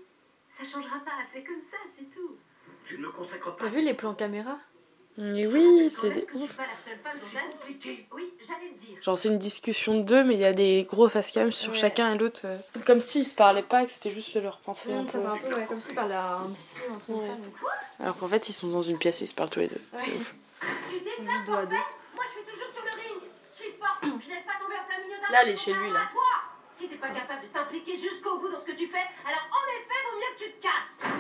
[0.58, 2.38] Ça changera pas, c'est comme ça, c'est tout.
[2.86, 3.64] Tu ne me consacres pas.
[3.66, 4.58] T'as vu les plans caméra?
[5.18, 6.50] Mais oui, c'est des ouf.
[6.50, 7.50] suis pas la seule femme sur C'est Terre.
[7.58, 8.06] compliqué.
[8.12, 9.02] Oui, j'allais le dire.
[9.02, 11.78] Genre c'est une discussion de deux, mais il y a des gros facecam sur Ouais.
[11.80, 12.42] chacun et l'autre.
[12.44, 15.20] euh, Comme s'ils se parlaient pas, et que c'était juste leur pensée un Non, ça
[15.20, 15.24] peu.
[15.24, 17.28] fait un peu ouais, comme si par là un psy ou un truc comme ça.
[17.40, 17.48] Mais
[17.92, 19.68] c'est- Alors qu'en fait ils sont dans une pièce et ils se parlent tous les
[19.70, 19.82] deux.
[19.96, 20.18] C'est Ouais.
[20.18, 20.36] ouf.
[20.60, 21.76] Tu Ils sont juste dos à dos.
[21.76, 23.22] Moi, je suis toujours sur le ring.
[23.54, 24.04] Je suis forte.
[24.04, 26.00] Je laisse pas tomber en plein milieu d'un Là, elle est chez lui, là.
[26.02, 26.24] à toi.
[26.78, 29.64] Si t'es pas capable de t'impliquer jusqu'au bout dans ce que tu fais, alors en
[29.80, 31.16] effet, vaut mieux que tu te casses.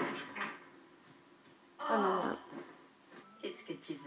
[1.88, 2.38] Ah non.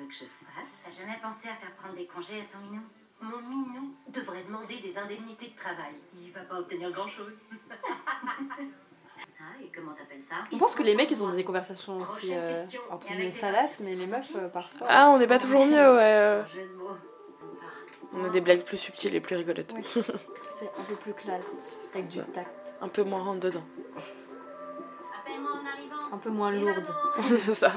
[0.09, 2.83] Que je fasse T'as jamais pensé à faire prendre des congés à ton minou
[3.21, 5.94] Mon minou devrait demander des indemnités de travail.
[6.18, 7.33] Il va pas obtenir grand-chose.
[9.40, 12.31] Ah, et comment t'appelles ça On pense que les mecs ils ont des conversations aussi
[12.33, 14.87] euh, entre les salaces, mais les meufs euh, parfois.
[14.90, 15.99] Ah on n'est pas toujours mieux, ouais.
[16.03, 16.42] euh.
[18.12, 19.73] On a des blagues plus subtiles et plus rigolotes.
[19.73, 19.83] Ouais.
[19.83, 23.64] C'est un peu plus classe, avec du tact, Un peu moins rentre dedans.
[26.12, 26.88] Un peu moins lourde.
[27.38, 27.73] c'est ça.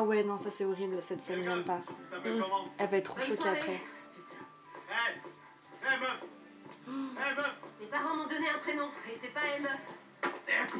[0.00, 1.80] Ah ouais, non, ça c'est horrible, cette scène, j'aime pas.
[2.22, 3.80] Comment Elle va être trop choquée après.
[4.14, 4.36] Putain.
[4.88, 5.20] Hey
[5.82, 6.22] Hey meuf.
[6.86, 7.52] Hey meuf.
[7.80, 9.64] Mes parents m'ont donné un prénom et c'est pas je
[10.62, 10.78] ok tout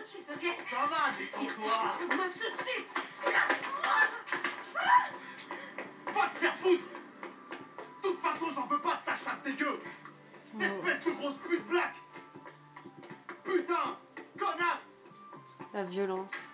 [0.00, 1.76] de suite, ok Ça va, détends-toi.
[2.14, 2.88] Moi tout de suite.
[6.14, 6.88] Va te faire foutre.
[7.50, 7.56] De
[8.08, 9.80] toute façon, j'en veux pas de ta chatte dégueu
[10.60, 11.94] Espèce de grosse pute black.
[13.42, 13.98] Putain
[14.38, 14.86] Connasse.
[15.74, 16.47] La violence.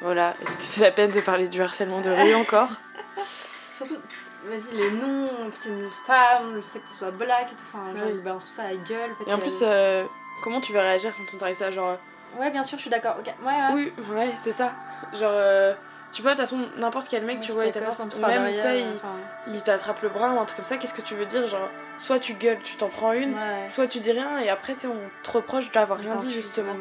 [0.00, 2.68] Voilà, est-ce que c'est la peine de parler du harcèlement de rue encore
[3.74, 3.96] Surtout,
[4.44, 7.96] vas-y, les noms, c'est une femme, le fait que tu sois black et tout, enfin,
[7.96, 8.12] genre, Ouais.
[8.14, 9.10] ils balancent tout ça à la gueule.
[9.26, 10.04] Et en plus, euh,
[10.42, 11.96] comment tu vas réagir quand on t'arrive ça Genre,
[12.38, 13.26] Ouais, bien sûr, je suis d'accord, ok.
[13.42, 13.72] Ouais, ouais.
[13.74, 14.72] oui, ouais, c'est ça.
[15.14, 15.74] Genre, euh,
[16.12, 17.82] tu peux, de toute façon, n'importe quel mec, Ouais, tu vois, il par
[18.28, 18.60] même, il,
[18.96, 19.16] enfin,
[19.48, 21.68] il t'attrape le bras ou un truc comme ça, qu'est-ce que tu veux dire Genre,
[21.98, 23.66] soit tu gueules, tu t'en prends une, ouais.
[23.68, 26.74] soit tu dis rien et après, tu sais, on te reproche d'avoir rien dit, justement.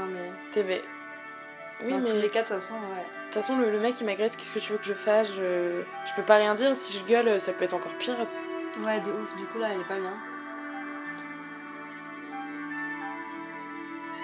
[0.51, 0.82] T'es, mais.
[1.83, 2.13] Oui, mais...
[2.13, 2.79] les cas, de toute façon, ouais.
[2.79, 5.81] De toute façon, le, mec, il m'agresse, qu'est-ce que tu veux que je fasse je...
[6.05, 6.15] je...
[6.15, 8.15] peux pas rien dire, si je gueule, ça peut être encore pire.
[8.83, 10.13] Ouais, de ouf, du coup, là, elle est pas bien.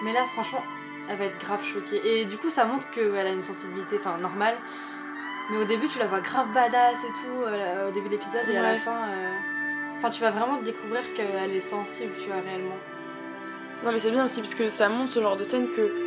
[0.02, 0.62] Mais là, franchement,
[1.08, 2.00] elle va être grave choquée.
[2.04, 4.56] Et du coup, ça montre qu'elle a une sensibilité, enfin, normale.
[5.50, 8.48] Mais au début, tu la vois grave badass et tout, euh, au début de l'épisode,
[8.48, 9.08] et à la fin...
[9.08, 9.34] Euh,
[9.98, 12.76] enfin, tu vas vraiment découvrir qu'elle est sensible, tu vois, réellement.
[13.84, 16.03] Non, mais c'est bien aussi, parce que ça montre ce genre de scène que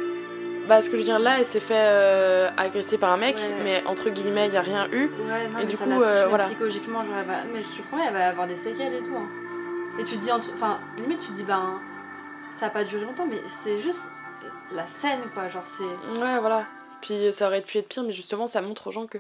[0.68, 3.38] bah, ce que je veux dire là, elle s'est fait euh, agresser par un mec,
[3.38, 3.64] Ouais.
[3.64, 5.08] mais entre guillemets, il n'y a rien eu.
[5.08, 6.44] Ouais, non, Et mais du ça coup, euh, même voilà.
[6.46, 7.44] psychologiquement, genre, elle va...
[7.54, 9.16] mais je te promets, elle va avoir des séquelles et tout.
[9.16, 9.28] hein.
[10.00, 10.50] Et tu te dis, entre...
[10.54, 11.80] enfin, limite, tu te dis, ben,
[12.52, 14.10] ça a pas duré longtemps, mais c'est juste
[14.72, 15.48] la scène, quoi.
[15.48, 15.84] Genre, c'est.
[16.20, 16.66] Ouais, voilà.
[17.02, 19.20] Puis ça aurait pu être pire, mais justement, ça montre aux gens que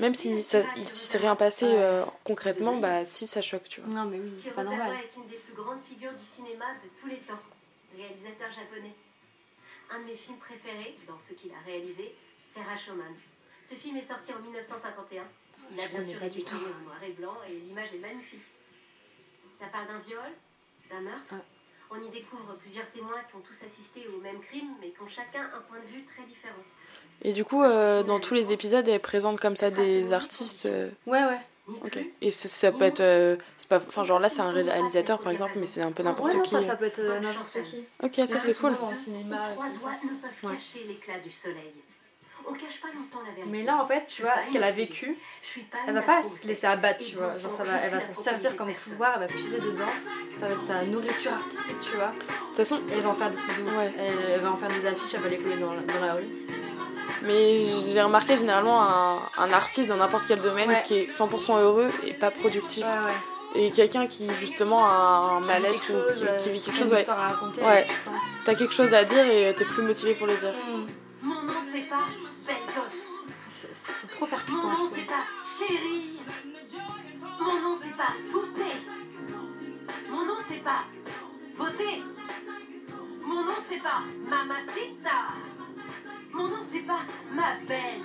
[0.00, 3.80] même si ça, il si c'est rien passé euh, concrètement, bah si ça choque, tu
[3.80, 3.94] vois.
[3.94, 4.90] Non, mais oui, c'est pas normal.
[4.92, 7.38] Est une des plus grandes figures du cinéma de tous les temps,
[7.96, 8.92] réalisateur japonais.
[9.94, 12.14] Un de mes films préférés, dans ce qu'il a réalisé,
[12.54, 13.02] c'est Rashomon.
[13.68, 15.22] Ce film est sorti en 1951.
[15.74, 16.56] Il a bien sûr pas été du tout.
[16.56, 18.42] tourné au noir et blanc et l'image est magnifique.
[19.60, 20.30] Ça parle d'un viol,
[20.90, 21.32] d'un meurtre.
[21.34, 21.38] Ouais.
[21.94, 25.08] On y découvre plusieurs témoins qui ont tous assisté au même crime, mais qui ont
[25.08, 26.62] chacun un point de vue très différent.
[27.20, 30.66] Et du coup, euh, dans tous les épisodes, elle présente comme ça des artistes.
[30.66, 31.38] euh, Ouais, ouais.
[31.84, 31.98] Ok.
[32.20, 33.00] Et ça, ça peut être.
[33.00, 36.02] euh, c'est pas, enfin, genre là, c'est un réalisateur par exemple, mais c'est un peu
[36.02, 36.50] n'importe Ouais, non, qui.
[36.50, 37.84] ça, ça peut être euh, n'importe qui.
[38.02, 38.74] Ok, ça c'est cool.
[38.74, 39.90] souvent le cinéma, c'est comme ça.
[40.02, 40.56] ne peuvent Ouais.
[40.56, 41.72] cacher l'éclat du soleil.
[42.44, 43.48] On cache pas longtemps la vérité.
[43.52, 46.00] Mais là, en fait, tu vois, ce qu'elle a vécu, Je suis pas elle une
[46.00, 47.38] va pas se laisser abattre, tu vois.
[47.38, 49.86] Genre, ça va, elle va s'en servir comme pouvoir, elle va puiser dedans.
[50.40, 52.08] Ça va être sa nourriture artistique, tu vois.
[52.08, 53.76] De toute façon, Et elle va en faire des trucs de ouf.
[53.76, 53.92] Ouais.
[53.96, 56.14] Elle, elle va en faire des affiches, elle va les coller dans, la- dans la
[56.14, 56.26] rue.
[57.22, 60.82] Mais j'ai remarqué généralement un, un artiste dans n'importe quel domaine Ouais.
[60.84, 62.84] qui est 100% heureux et pas productif.
[62.84, 63.16] Ouais, ouais.
[63.66, 66.96] Et quelqu'un qui justement a un mal-être ou qui, euh, qui vit quelque chose, une
[66.96, 67.08] ouais.
[67.10, 67.60] à raconter.
[68.44, 70.52] T'as quelque chose à dire et t'es plus motivé pour le dire.
[71.22, 72.04] Mon nom c'est pas.
[73.74, 74.90] C'est trop Mon percutant, je nom trouve.
[74.96, 75.24] c'est pas
[75.58, 76.18] chérie.
[77.40, 78.76] Mon nom c'est pas poupée.
[80.10, 80.84] Mon nom c'est pas
[81.58, 82.02] beauté.
[83.24, 85.18] Mon nom c'est pas mamacita.
[86.32, 88.02] Mon nom c'est pas ma belle.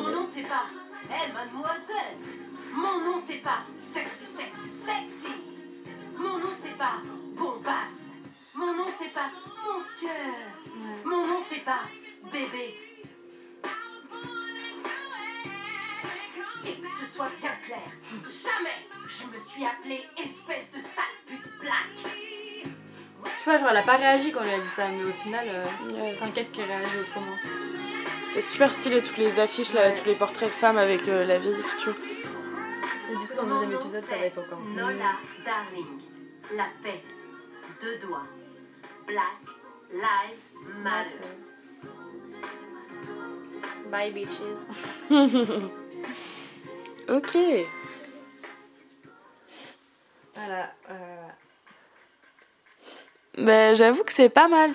[0.00, 0.66] Mon nom c'est pas
[1.04, 2.16] Eh mademoiselle.
[2.72, 5.34] Mon nom c'est pas sexy sexy sexy.
[6.16, 7.02] Mon nom c'est pas
[7.36, 8.04] bombasse.
[8.54, 9.30] Mon nom c'est pas
[9.64, 11.04] mon cœur.
[11.04, 11.82] Mon nom c'est pas
[12.32, 12.74] bébé.
[16.64, 17.90] Et que ce soit bien clair,
[18.44, 22.12] jamais je me suis appelée espèce de sale pute black.
[23.24, 25.12] Tu vois, genre, elle a pas réagi quand on lui a dit ça, mais au
[25.12, 26.16] final, euh, Ouais.
[26.16, 27.36] t'inquiète qu'elle réagit autrement.
[28.28, 29.94] C'est super stylé toutes les affiches là, Ouais.
[29.94, 31.90] tous les portraits de femmes avec euh, la vie qui tue.
[33.10, 34.74] Et du coup, dans le deuxième épisode, ça va être encore plus.
[34.74, 36.00] Nola Darling,
[36.54, 37.02] la paix,
[37.80, 38.26] deux doigts.
[39.06, 39.40] Black
[39.90, 40.42] Lives
[40.82, 41.18] Matter.
[43.90, 44.66] Bye, bitches.
[47.08, 47.38] ok.
[50.34, 50.70] Voilà.
[50.90, 51.07] euh,
[53.38, 54.72] Ben, j'avoue que c'est pas mal.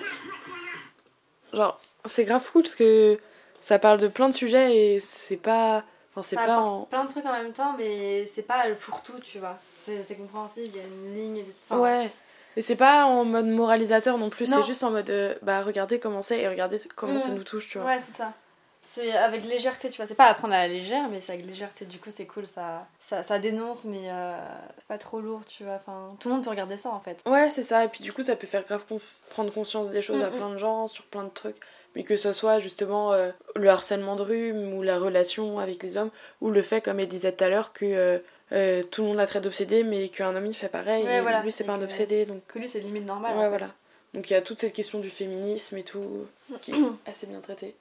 [1.52, 3.18] Genre, c'est grave cool parce que
[3.60, 5.84] ça parle de plein de sujets et c'est pas.
[6.12, 6.82] Enfin, c'est pas en.
[6.84, 9.58] plein de trucs en même temps, mais c'est pas le fourre-tout, tu vois.
[9.84, 11.44] C'est compréhensible, il y a une ligne.
[11.70, 12.10] enfin, Ouais.
[12.56, 15.98] Et c'est pas en mode moralisateur non plus, c'est juste en mode euh, bah regardez
[15.98, 17.22] comment c'est et regardez comment Mm.
[17.22, 17.88] ça nous touche, tu vois.
[17.88, 18.32] Ouais, c'est ça.
[18.86, 20.06] C'est avec légèreté, tu vois.
[20.06, 21.84] C'est pas à prendre à la légère, mais c'est avec légèreté.
[21.86, 22.46] Du coup, c'est cool.
[22.46, 24.36] Ça, ça, ça dénonce, mais euh,
[24.76, 25.74] c'est pas trop lourd, tu vois.
[25.74, 27.20] Enfin, tout le monde peut regarder ça en fait.
[27.26, 27.84] Ouais, c'est ça.
[27.84, 28.84] Et puis du coup, ça peut faire grave
[29.30, 30.36] prendre conscience des choses à Mm, mm.
[30.36, 31.56] plein de gens, sur plein de trucs.
[31.96, 35.96] Mais que ce soit justement euh, le harcèlement de rue, ou la relation avec les
[35.96, 38.18] hommes, ou le fait, comme elle disait tout à l'heure, que euh,
[38.52, 41.20] euh, tout le monde la traite d'obsédée, mais qu'un homme il fait pareil, Ouais, et
[41.20, 41.42] voilà.
[41.42, 42.26] lui c'est pas un obsédé.
[42.26, 43.32] Donc, Que lui, c'est limite normal.
[43.32, 43.48] ouais, en fait.
[43.48, 43.66] voilà.
[44.12, 46.26] Donc il y a toute cette question du féminisme et tout,
[46.62, 46.74] qui est
[47.06, 47.74] assez bien traitée.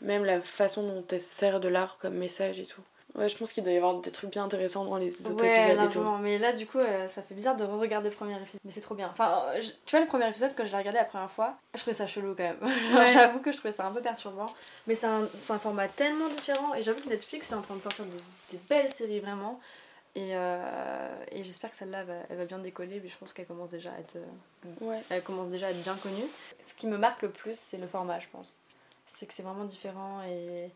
[0.00, 2.82] Même la façon dont elle sert de l'art comme message et tout.
[3.14, 5.68] Ouais, je pense qu'il doit y avoir des trucs bien intéressants dans les autres Ouais,
[5.68, 6.02] épisodes et tout.
[6.20, 8.60] Mais là, du coup, euh, ça fait bizarre de re-regarder le premier épisode.
[8.64, 9.08] Mais c'est trop bien.
[9.12, 11.54] Enfin, euh, je- tu vois, le premier épisode, quand je l'ai regardé la première fois,
[11.74, 12.58] je trouvais ça chelou quand même.
[12.92, 13.08] Ouais.
[13.08, 14.52] j'avoue que je trouvais ça un peu perturbant.
[14.88, 15.28] Mais c'est un,
[15.60, 16.74] format tellement différent.
[16.74, 19.60] Et j'avoue que Netflix est en train de sortir des, des belles séries vraiment.
[20.16, 23.00] Et, euh, et j'espère que celle-là, va- elle va bien décoller.
[23.00, 24.16] Mais je pense qu'elle commence déjà à être.
[24.80, 25.00] Ouais.
[25.10, 26.24] elle commence déjà à être bien connue.
[26.64, 28.58] Ce qui me marque le plus, c'est le format, je pense.
[29.14, 30.70] C'est que c'est vraiment différent et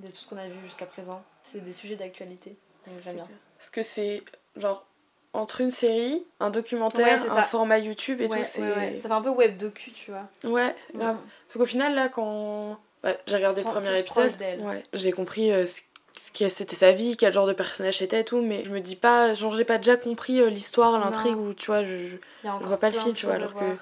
[0.00, 1.22] de tout ce qu'on a vu jusqu'à présent.
[1.44, 2.56] C'est des sujets d'actualité.
[2.86, 3.28] Donc j'aime bien.
[3.56, 4.22] Parce que c'est
[4.56, 4.84] genre
[5.32, 7.42] entre une série, un documentaire, Ouais, c'est un ça.
[7.42, 8.60] format YouTube et Ouais, tout, c'est.
[8.62, 8.96] ouais, ouais.
[8.98, 10.28] Ça fait un peu web docu, tu vois.
[10.44, 11.16] Ouais, grave.
[11.16, 11.20] Mm.
[11.48, 14.32] Parce qu'au final, là, quand bah, j'ai regardé le premier épisode,
[14.92, 18.40] j'ai compris euh, ce qui c'était sa vie, quel genre de personnage c'était et tout,
[18.42, 21.66] mais je me dis pas, genre, j'ai pas déjà compris euh, l'histoire, l'intrigue, ou tu
[21.66, 22.16] vois, je, je-
[22.60, 23.76] vois pas le film, tu vois, alors que-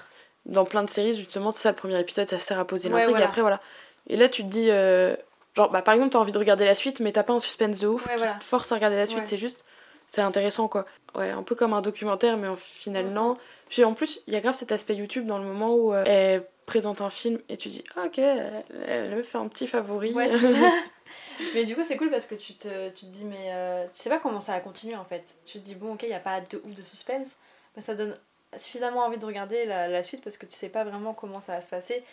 [0.45, 3.11] dans plein de séries, justement, c'est ça, le premier épisode, ça sert à poser l'intrigue,
[3.11, 3.25] voilà.
[3.25, 3.61] et après, voilà.
[4.07, 5.15] Et là, tu te dis, euh,
[5.55, 7.79] genre, bah, par exemple, t'as envie de regarder la suite, mais t'as pas un suspense
[7.79, 8.33] de ouf Ouais, qui voilà.
[8.35, 9.25] te force à regarder la suite, Ouais.
[9.25, 9.63] c'est juste,
[10.07, 10.85] c'est intéressant quoi.
[11.15, 13.37] Ouais, un peu comme un documentaire, mais au final, non.
[13.69, 16.03] Puis en plus, il y a grave cet aspect YouTube dans le moment où euh,
[16.05, 19.67] elle présente un film et tu dis, ah, ok, elle, elle me fait un petit
[19.67, 20.11] favori.
[20.13, 20.37] Ouais, ça.
[21.53, 23.99] mais du coup, c'est cool parce que tu te, tu te dis, mais euh, tu
[24.01, 25.35] sais pas comment ça va continuer en fait.
[25.45, 27.35] Tu te dis, bon, ok, il n'y a pas de ouf de suspense,
[27.75, 28.17] mais ça donne
[28.55, 31.53] suffisamment envie de regarder la, la suite parce que tu sais pas vraiment comment ça
[31.53, 32.03] va se passer.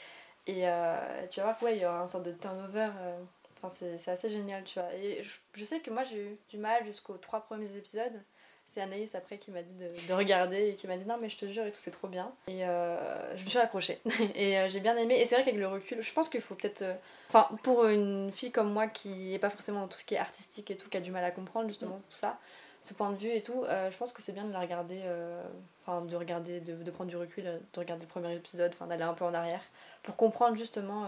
[0.46, 0.96] Et euh,
[1.30, 2.88] tu vas voir qu'il y aura une sorte de turnover.
[2.98, 3.18] euh,
[3.62, 3.68] Enfin,
[4.00, 4.88] c'est assez génial, tu vois.
[4.94, 8.22] Et je, je sais que moi, j'ai eu du mal jusqu'aux trois premiers épisodes.
[8.64, 11.28] C'est Anaïs après qui m'a dit de, de regarder et qui m'a dit non, mais
[11.28, 12.32] je te jure et tout, c'est trop bien.
[12.46, 14.00] Et euh, je me suis accrochée.
[14.34, 15.20] et euh, j'ai bien aimé.
[15.20, 16.84] Et c'est vrai qu'avec le recul, je pense qu'il faut peut-être.
[17.28, 20.18] Enfin, pour une fille comme moi qui est pas forcément dans tout ce qui est
[20.18, 22.38] artistique et tout, qui a du mal à comprendre justement tout ça,
[22.82, 25.00] ce point de vue et tout, euh, je pense que c'est bien de la regarder.
[25.04, 25.42] euh,
[25.86, 28.86] Enfin, de regarder, de, de prendre du recul, euh, de regarder le premier épisode, enfin,
[28.86, 29.62] d'aller un peu en arrière
[30.02, 31.06] pour comprendre justement.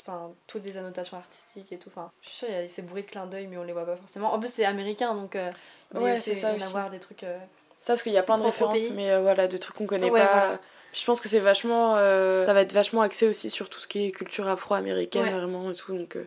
[0.00, 3.26] enfin toutes les annotations artistiques et tout enfin je suis sûre c'est bourré de clins
[3.26, 5.50] d'œil mais on les voit pas forcément en plus c'est américain donc euh,
[5.94, 6.64] il Ouais, c'est ça aussi.
[6.64, 7.36] avoir des trucs euh,
[7.80, 10.20] Sauf qu'il y a plein de références, mais euh, voilà, de trucs qu'on connaît Ouais,
[10.20, 10.32] pas.
[10.46, 10.60] voilà.
[10.92, 11.96] Je pense que c'est vachement.
[11.96, 15.32] euh, ça va être vachement axé aussi sur tout ce qui est culture afro-américaine, Ouais.
[15.32, 15.96] vraiment, et tout.
[15.96, 16.24] Donc, euh,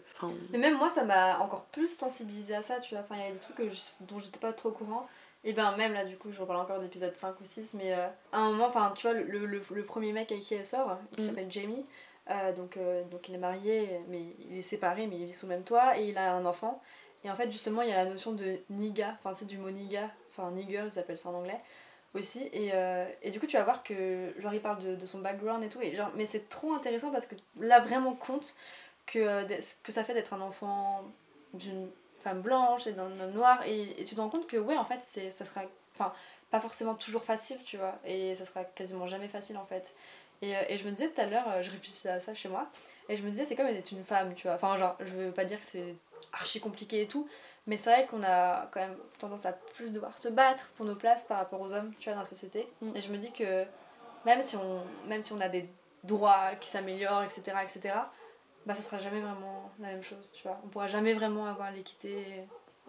[0.52, 3.28] mais même moi ça m'a encore plus sensibilisée à ça tu vois enfin il y
[3.28, 5.08] a des trucs que je- dont j'étais pas trop au courant
[5.44, 8.06] et ben même là du coup je reparle encore d'épisode 5 ou 6 mais euh,
[8.32, 10.98] à un moment enfin tu vois le, le, le premier mec avec qui elle sort
[11.18, 11.28] il Mm.
[11.28, 11.86] s'appelle Jamie
[12.56, 12.78] donc,
[13.10, 14.22] donc il est marié mais
[14.52, 16.82] il est séparé mais il vit sous le même toit et il a un enfant
[17.26, 19.72] et en fait justement il y a la notion de niga enfin c'est du mot
[19.72, 21.60] niga enfin nigger ils appellent ça en anglais
[22.14, 22.50] aussi.
[22.54, 25.20] Et, euh, et du coup tu vas voir que genre il parle de, de son
[25.20, 25.82] background et tout.
[25.82, 28.54] Et genre mais c'est trop intéressant parce que là vraiment compte
[29.06, 31.04] que, euh, que ça fait d'être un enfant
[31.54, 33.62] d'une femme blanche et d'un homme noir.
[33.66, 35.62] Et, tu te rends compte que ouais en fait c'est ça sera
[35.94, 36.14] enfin
[36.50, 37.96] pas forcément toujours facile tu vois.
[38.06, 39.94] Et ça sera quasiment jamais facile en fait.
[40.42, 42.70] Et, euh, et je me disais tout à l'heure je réfléchissais à ça chez moi.
[43.10, 44.56] Et je me disais c'est comme d'être une femme tu vois.
[44.56, 45.96] Enfin genre je veux pas dire que c'est
[46.34, 47.28] archi compliqué et tout
[47.68, 50.96] mais c'est vrai qu'on a quand même tendance à plus devoir se battre pour nos
[50.96, 52.96] places par rapport aux hommes tu vois dans la société Mm.
[52.96, 53.66] et je me dis que
[54.26, 55.68] même si on même si on a des
[56.04, 57.96] droits qui s'améliorent etc etc
[58.66, 60.60] bah ça sera jamais vraiment la même chose, tu vois.
[60.64, 62.44] On pourra jamais vraiment avoir l'équité.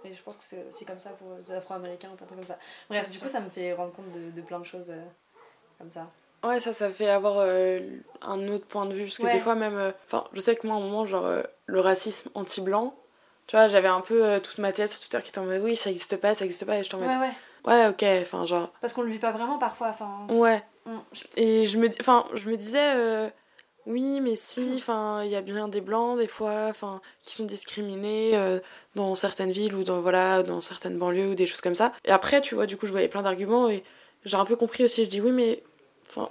[0.05, 2.41] Et je pense que c'est aussi comme ça pour les Afro-Américains ou plein de trucs
[2.41, 2.59] comme ça.
[2.91, 5.03] Bref, du coup, ça me fait rendre compte de, de plein de choses euh,
[5.79, 6.09] comme ça.
[6.45, 7.81] Ouais, ça, ça fait avoir euh,
[8.21, 9.05] un autre point de vue.
[9.05, 9.33] Parce que Ouais.
[9.33, 9.77] des fois, même.
[9.79, 11.27] euh, Enfin, je sais que moi, à un moment, genre,
[11.65, 12.95] le racisme anti-blanc,
[13.47, 15.61] tu vois, j'avais un peu euh, toute ma tête sur Twitter qui était en mode
[15.63, 16.79] oui, ça existe pas, ça existe pas.
[16.79, 17.33] Et je en mode Ouais, ouais.
[17.67, 18.71] ouais, ok, enfin, genre.
[18.81, 19.89] Parce qu'on le vit pas vraiment parfois.
[19.89, 20.63] Enfin, Ouais.
[20.87, 21.01] on-
[21.37, 23.29] Et je me, enfin, je me disais, euh,
[23.87, 27.45] oui, mais si, enfin, il y a bien des blancs des fois, enfin, qui sont
[27.45, 28.61] discriminés euh,
[28.95, 31.93] dans certaines villes ou dans voilà, dans certaines banlieues ou des choses comme ça.
[32.05, 33.83] Et après, tu vois, du coup, je voyais plein d'arguments et
[34.25, 35.05] j'ai un peu compris aussi.
[35.05, 35.63] Je dis oui, mais
[36.09, 36.29] enfin,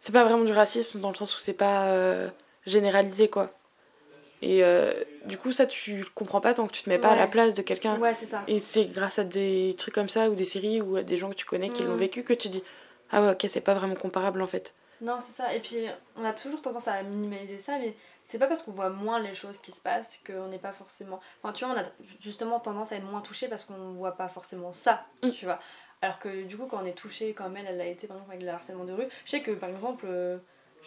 [0.00, 1.94] c'est pas vraiment du racisme dans le sens où c'est pas
[2.66, 3.50] généralisé quoi.
[4.42, 4.92] Et euh,
[5.26, 7.54] du coup, ça, tu comprends pas tant que tu te mets pas à la place
[7.54, 7.98] de quelqu'un.
[8.00, 8.42] Ouais, c'est ça.
[8.48, 11.30] Et c'est grâce à des trucs comme ça ou des séries ou à des gens
[11.30, 11.86] que tu connais qui Mm.
[11.86, 12.62] l'ont vécu que tu dis
[13.12, 14.74] ah ouais, ok, c'est pas vraiment comparable en fait.
[15.00, 15.52] Non, c'est ça.
[15.54, 18.88] Et puis, on a toujours tendance à minimaliser ça, mais c'est pas parce qu'on voit
[18.90, 21.20] moins les choses qui se passent qu'on n'est pas forcément.
[21.42, 21.84] Enfin, tu vois, on a
[22.20, 25.30] justement tendance à être moins touché parce qu'on voit pas forcément ça, Mm.
[25.30, 25.58] tu vois.
[26.02, 28.32] Alors que du coup, quand on est touché, comme elle, elle l'a été par exemple
[28.32, 30.38] avec le harcèlement de rue, je sais que par exemple, euh,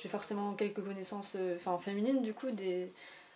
[0.02, 2.92] j'ai forcément quelques connaissances euh, enfin, féminines, du coup, des,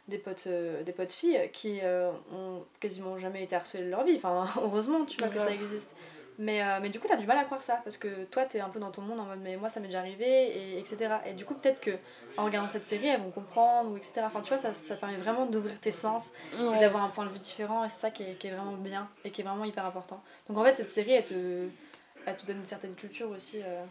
[0.10, 4.04] des, potes, euh, des potes filles qui euh, ont quasiment jamais été harcelées de leur
[4.04, 4.16] vie.
[4.16, 5.54] Enfin, heureusement, tu vois, que ça Ouais.
[5.56, 5.96] existe.
[6.42, 8.62] Mais, euh, mais du coup, t'as du mal à croire ça parce que toi, t'es
[8.62, 11.16] un peu dans ton monde en mode, mais moi, ça m'est déjà arrivé, et etc.
[11.26, 11.92] Et du coup, peut-être que
[12.38, 14.22] en regardant cette série, elles vont comprendre, ou etc.
[14.26, 17.32] Enfin, tu vois, ça, ça permet vraiment d'ouvrir tes sens et d'avoir un point de
[17.32, 19.66] vue différent, et c'est ça qui est, qui est vraiment bien et qui est vraiment
[19.66, 20.24] hyper important.
[20.48, 21.68] Donc en fait, cette série, elle te,
[22.26, 23.84] elle te donne une certaine culture aussi, euh,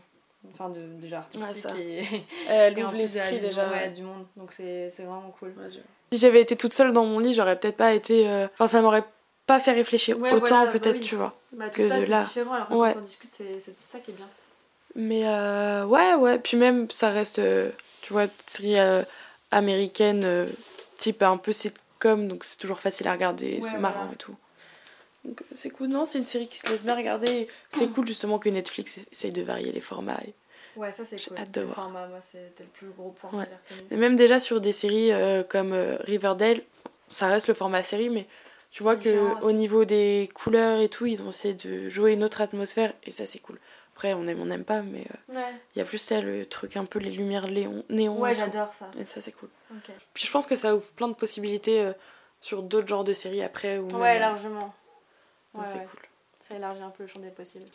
[0.54, 1.76] enfin, de, déjà artistique ça.
[1.78, 2.02] et,
[2.48, 3.68] Elle et en ouvre l'esprit déjà.
[3.70, 4.24] ouais, du monde.
[4.36, 5.50] Donc c'est c'est vraiment cool.
[5.58, 5.80] Ouais, je-
[6.12, 8.28] Si j'avais été toute seule dans mon lit, j'aurais peut-être pas été.
[8.28, 9.04] euh, Enfin, ça m'aurait
[9.46, 11.02] pas fait réfléchir Ouais, autant, voilà, bah peut-être, oui.
[11.02, 11.38] tu vois.
[11.52, 12.24] Bah, Que ça, de c'est là.
[12.24, 12.94] différent, alors Ouais.
[12.96, 14.28] on discute, c'est ça qui est bien.
[14.94, 16.38] Mais euh, ouais, ouais.
[16.38, 17.70] Puis même, ça reste, euh,
[18.02, 19.02] tu vois, série euh,
[19.50, 20.48] américaine,
[20.98, 23.80] type un peu sitcom, donc c'est toujours facile à regarder, Ouais, c'est voilà.
[23.80, 24.34] marrant et tout.
[25.24, 25.88] Donc c'est cool.
[25.88, 27.48] Non, c'est une série qui se laisse bien regarder.
[27.70, 30.20] C'est cool justement que Netflix essaye de varier les formats.
[30.26, 30.32] Et,
[30.78, 31.36] Ouais, ça c'est cool.
[31.38, 31.76] hâte de Le voir.
[31.82, 33.44] format, moi, c'était le plus gros point Ouais.
[33.46, 33.88] que j'ai retenu.
[33.90, 36.62] et même déjà sur des séries euh, comme euh, Riverdale,
[37.08, 38.26] ça reste le format série, mais
[38.70, 42.22] tu vois que au niveau des couleurs et tout, ils ont essayé de jouer une
[42.22, 43.58] autre atmosphère et ça c'est cool.
[43.94, 46.46] Après, on aime, on n'aime pas, mais euh, Ouais, il y a plus ça, le
[46.46, 48.18] truc un peu les lumières léon, néon.
[48.20, 48.88] ouais j'adore ça.
[48.98, 49.48] Et ça c'est cool.
[50.14, 51.90] Puis je pense que ça ouvre plein de possibilités
[52.40, 53.78] sur d'autres genres de séries après.
[53.78, 54.72] Ou Ouais, même- largement.
[55.54, 56.00] Ouais, c'est cool.
[56.48, 57.66] Ça élargit un peu le champ des possibles.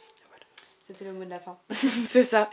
[0.86, 1.58] C'était le mot de la fin.
[2.10, 2.50] c'est ça.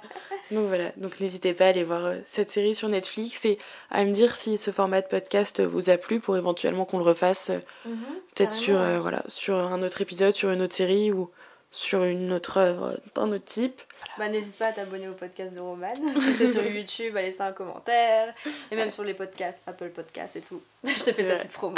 [0.52, 3.58] Donc voilà, donc n'hésitez pas à aller voir euh, cette série sur Netflix et
[3.90, 7.04] à me dire si ce format de podcast vous a plu pour éventuellement qu'on le
[7.04, 7.96] refasse euh, Mhm,
[8.36, 8.80] peut-être sur, ouais.
[8.80, 11.28] euh, voilà, sur un autre épisode, sur une autre série ou
[11.72, 13.80] sur une autre œuvre d'un autre type.
[14.18, 15.92] Bah, n'hésite pas à t'abonner au podcast de Roman.
[16.20, 18.32] si c'est sur YouTube, à laisser un commentaire.
[18.72, 20.60] Et même sur les podcasts, Apple Podcasts et tout.
[20.84, 21.76] Je te fais ta petite promo.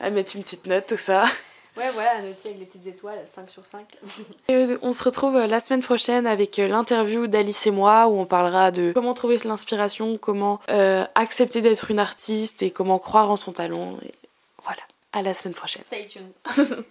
[0.00, 1.24] À mettre une petite note, tout ça.
[1.80, 3.86] Ouais, voilà, à noter avec les petites étoiles, 5 sur 5.
[4.48, 8.06] Et euh, on se retrouve euh, la semaine prochaine avec euh, l'interview d'Alice et moi
[8.08, 12.98] où on parlera de comment trouver l'inspiration, comment euh, accepter d'être une artiste et comment
[12.98, 13.96] croire en son talent.
[14.04, 14.12] Et
[14.62, 14.82] voilà,
[15.14, 15.82] à la semaine prochaine.
[15.82, 16.32] Stay tuned.